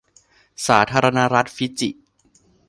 [0.67, 1.89] สาธารณรัฐฟิจิ